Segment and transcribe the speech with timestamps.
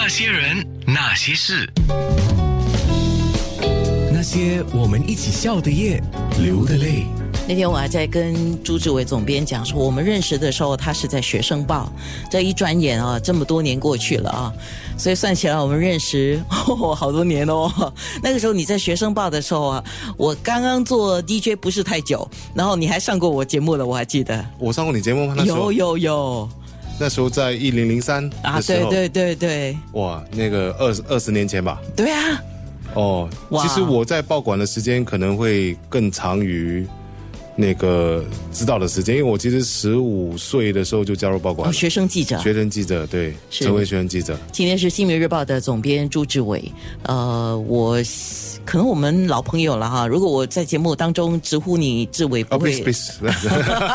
[0.00, 1.68] 那些人，那些事，
[4.12, 6.00] 那些我们一起笑的夜，
[6.40, 7.04] 流的泪。
[7.48, 11.92] 那天我还在跟朱志伟总编讲说，我们认识的时候，他是在《学生报》，
[12.30, 14.52] 这一转眼啊，这么多年过去了啊，
[14.96, 17.92] 所以算起来我们认识 好多年哦。
[18.22, 19.84] 那个时候你在《学生报》的时候啊，
[20.16, 24.46] 我刚刚做 DJ 不是太久，然后你还上过我节目了，我还记得。
[24.60, 25.34] 我上过你节目吗？
[25.36, 26.48] 那时有候有有
[26.98, 29.76] 那时候在一零零三啊，对对对对。
[29.92, 31.80] 哇，那个二十二十年前吧。
[31.94, 32.42] 对啊，
[32.94, 33.66] 哦，哇。
[33.66, 36.84] 其实我在报馆的时间可能会更长于
[37.54, 42.38] 那个知道的时间，因为我其实十五岁的时候就加入报馆哦，学生记者。
[42.40, 44.38] 学生记者，对，成为学生记者。
[44.52, 46.70] 今天是《新民日报》的总编朱志伟，
[47.02, 48.02] 呃，我
[48.68, 50.06] 可能我们老朋友了哈。
[50.06, 53.32] 如果我在节目当中直呼你志伟，哦不会，，please please，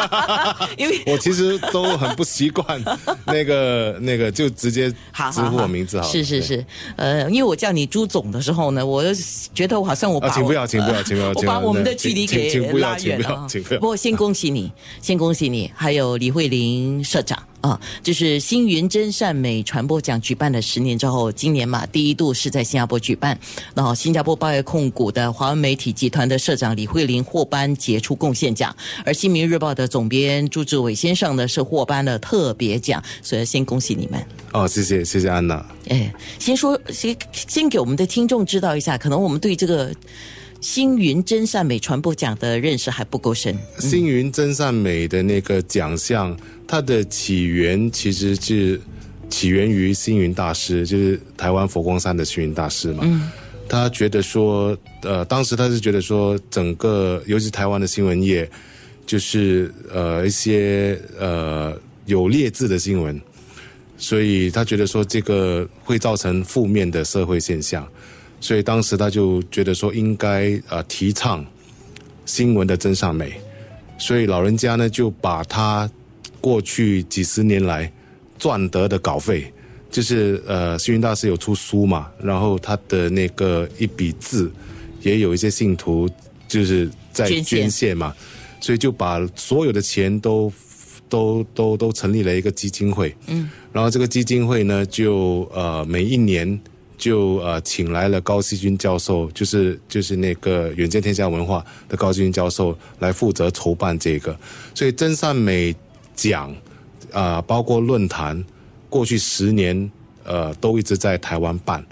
[0.78, 2.82] 因为我其实都很不习惯
[3.26, 6.08] 那个 那个，就直接好直呼我名字好。
[6.08, 6.64] 是是是，
[6.96, 9.04] 呃，因为我叫你朱总的时候呢，我
[9.52, 13.46] 觉得我好像我把啊，请不要，请不要，请不要，我请不要把我们的那距离给请请不要，拉请不要，远了啊。
[13.46, 13.80] 请不要。
[13.80, 23.38] 不过先恭喜你，先恭喜你，还有李慧玲社长啊，就是星云真善美传播奖举办了十年之后，今年嘛第一度是在新加坡举办，
[23.74, 34.20] 然后新加坡报业控股的华文媒体集团的社长李慧玲获颁杰出贡献奖，而新民日报的总编朱志伟先生呢是获颁了特别奖，所以先恭喜你们。
[34.52, 35.64] 哦，谢谢谢谢安娜。
[35.88, 39.94] 哎，先说先先给我们的听众知道一下，可能我们对这个
[40.62, 43.54] 星云真善美传播奖的认识还不够深。
[43.80, 46.34] 星云真善美的那个奖项，
[46.68, 48.80] 它的起源其实是
[49.28, 53.00] 起源于星云大师，就是台湾佛光山的星云大师嘛。
[53.02, 53.28] 嗯，
[53.68, 58.48] 他觉得说，呃，当时他是觉得说，整个尤其台湾的新闻业，
[59.04, 61.76] 就是呃一些呃
[62.06, 63.20] 有劣质的新闻，
[63.98, 67.84] 所以他觉得说这个会造成负面的社会现象，
[68.42, 71.46] 所以当时他就觉得说应该呃提倡
[72.26, 73.32] 新闻的真善美，
[73.96, 75.88] 所以老人家呢就把他
[76.40, 77.90] 过去几十年来
[78.40, 79.46] 赚得的稿费，
[79.92, 84.50] 就是呃星云大师有出书嘛，然后他的那个一笔字，
[85.02, 86.10] 也有一些信徒
[86.48, 88.12] 就是在捐献嘛，
[88.60, 90.52] 所以就把所有的钱都
[91.08, 96.60] 都都都成立了一个基金会，嗯，然后这个基金会呢就呃每一年。
[97.02, 104.38] 就呃请来了高希军教授，就是就是那个远见天下文化的高希军教授来负责筹办这个，
[104.72, 105.74] 所以真善美
[106.14, 106.54] 奖
[107.12, 108.44] 啊、包括论坛，
[108.88, 109.90] 过去十年
[110.22, 111.84] 呃都一直在台湾办，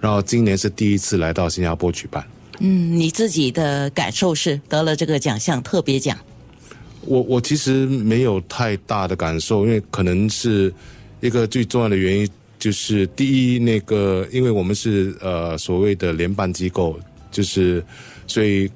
[0.00, 2.22] 然后今年是第一次来到新加坡举办。
[2.58, 6.18] 嗯，你自己的感受是得了这个奖项特别奖，
[7.00, 10.70] 我我其实没有太大的感受，因为可能是
[11.22, 16.98] 一个最重要的原因，就是第一，那个因为我们是呃所谓的联办机构，
[17.30, 17.84] 就是
[18.26, 18.68] 所以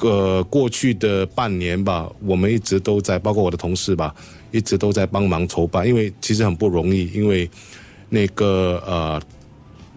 [0.00, 4.14] 呃过去的半年吧，我们一直都在，包括我的同事吧，
[4.50, 7.48] 一直都在帮忙筹办，因为其实很不容易，因为
[8.08, 9.20] 那个呃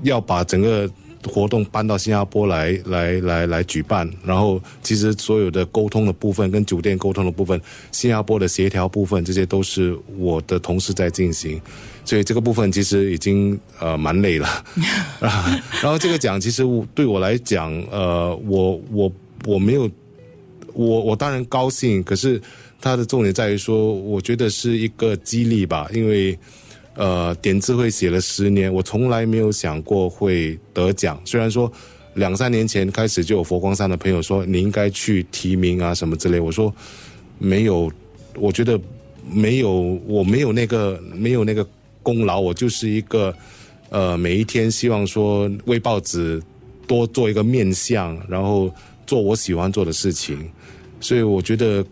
[0.03, 0.89] 要把整个
[1.29, 7.59] 活动搬到新加坡来来来来举办，然后其实所有的沟通的部分跟酒店沟通的部分，
[7.91, 11.61] 新加坡的协调部分，这些都是我的同事在进行，
[12.05, 14.47] 所以这个部分其实已经呃蛮累了
[15.19, 15.61] 啊。
[15.81, 16.63] 然后这个奖其实
[16.95, 19.11] 对我来讲，呃，我我
[19.45, 19.89] 我没有，
[20.73, 22.41] 我我当然高兴，可是
[22.79, 26.37] 它的重点在于说，我觉得是一个激励吧，因为。
[26.95, 31.19] 呃，点字会写了十年，我从来没有想过会得奖。
[31.23, 31.71] 虽然说
[32.15, 36.73] 两三年前开始就有佛光山的朋友说你应该去提名啊什么之类，我说
[37.39, 37.89] 没有，
[38.35, 38.79] 我觉得
[39.31, 39.71] 没有，
[40.05, 41.65] 我没有那个没有那个
[42.03, 43.33] 功劳，我就是一个
[43.89, 46.41] 呃每一天希望说为报纸
[46.85, 48.69] 多做一个面相，然后
[49.07, 50.49] 做我喜欢做的事情，
[50.99, 51.85] 所以我觉得。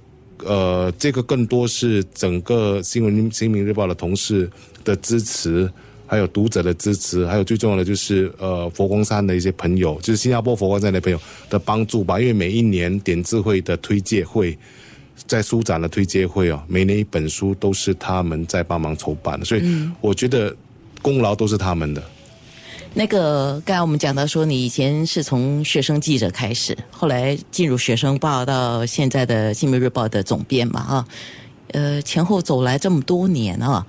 [0.46, 4.50] 呃，这个更多是整个新闻新民日报的同事
[4.84, 5.70] 的支持，
[6.08, 11.20] 还有读者的支持，还有最重要的就是呃佛光山的一些朋友，就是新加坡佛光山的朋友
[11.50, 12.20] 的帮助吧。
[12.20, 14.58] 因为每一年点智慧的推介会，
[15.28, 20.56] 在书展的推介会哦，每年一本书都是他们在帮忙筹办，所以我觉得
[21.02, 22.04] 功劳都是他们的。
[22.96, 31.08] 那个刚才我们讲到说，你以前是从学生记者开始，后来进入学生报，到现在的《新闻日报》的总编嘛，啊，
[31.72, 33.86] 呃，前后走来这么多年啊。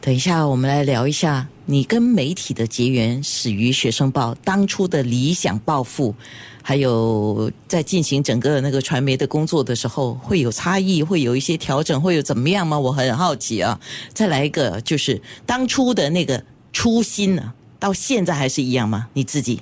[0.00, 6.14] 等一下，我们来聊一下你跟媒体的结缘始于学生报当初的理想抱负，
[6.62, 12.78] 还有在进行整个那个传媒的工作的时候，会有差异，会有一些调整，会有怎么样吗？
[12.78, 13.80] 我很好奇啊。
[14.12, 16.44] 再来一个，就是当初的那个
[16.74, 19.06] 初心呢、到现在还是一样吗？
[19.12, 19.60] 你自己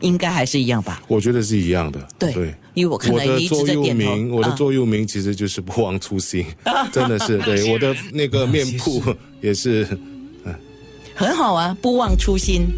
[0.00, 1.02] 应该还是一样吧？
[1.08, 1.98] 我觉得是一样的。
[2.16, 6.46] 对，因为我看到你一直我的座在点头右铭，我的啊座右铭其实就是不忘初心，
[6.92, 9.02] 真的是对我的那个面部
[9.40, 9.84] 也是
[11.16, 12.68] 很好啊，不忘初心。